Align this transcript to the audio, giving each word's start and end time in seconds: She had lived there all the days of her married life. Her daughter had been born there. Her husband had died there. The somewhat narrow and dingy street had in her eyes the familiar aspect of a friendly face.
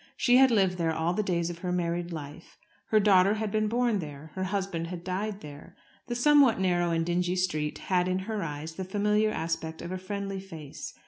She 0.17 0.37
had 0.37 0.49
lived 0.49 0.79
there 0.79 0.95
all 0.95 1.13
the 1.13 1.21
days 1.21 1.51
of 1.51 1.59
her 1.59 1.71
married 1.71 2.11
life. 2.11 2.57
Her 2.87 2.99
daughter 2.99 3.35
had 3.35 3.51
been 3.51 3.67
born 3.67 3.99
there. 3.99 4.31
Her 4.33 4.45
husband 4.45 4.87
had 4.87 5.03
died 5.03 5.41
there. 5.41 5.75
The 6.07 6.15
somewhat 6.15 6.59
narrow 6.59 6.89
and 6.89 7.05
dingy 7.05 7.35
street 7.35 7.77
had 7.77 8.07
in 8.07 8.17
her 8.27 8.41
eyes 8.41 8.73
the 8.73 8.83
familiar 8.83 9.29
aspect 9.29 9.79
of 9.79 9.91
a 9.91 9.99
friendly 9.99 10.39
face. 10.39 10.95